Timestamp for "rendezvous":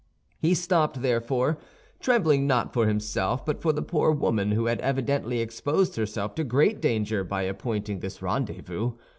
8.19-8.93